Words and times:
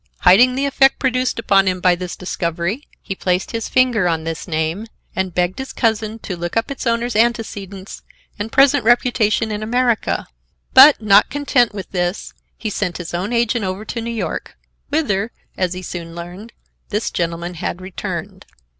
Hiding 0.21 0.55
the 0.55 0.65
effect 0.65 0.97
produced 0.97 1.37
upon 1.37 1.67
him 1.67 1.79
by 1.79 1.93
this 1.93 2.15
discovery, 2.15 2.87
he 3.03 3.13
placed 3.13 3.51
his 3.51 3.69
finger 3.69 4.07
on 4.07 4.23
this 4.23 4.47
name 4.47 4.87
and 5.15 5.31
begged 5.35 5.59
his 5.59 5.71
cousin 5.73 6.17
to 6.23 6.35
look 6.35 6.57
up 6.57 6.71
its 6.71 6.87
owner's 6.87 7.15
antecedents 7.15 8.01
and 8.39 8.51
present 8.51 8.83
reputation 8.83 9.51
in 9.51 9.61
America; 9.61 10.25
but, 10.73 10.99
not 11.03 11.29
content 11.29 11.75
with 11.75 11.91
this, 11.91 12.33
he 12.57 12.71
sent 12.71 12.97
his 12.97 13.13
own 13.13 13.31
agent 13.31 13.63
over 13.63 13.85
to 13.85 14.01
New 14.01 14.09
York—whither, 14.09 15.29
as 15.55 15.73
he 15.73 15.83
soon 15.83 16.15
learned, 16.15 16.51
this 16.89 17.11
gentleman 17.11 17.53
had 17.53 17.79
returned. 17.79 18.47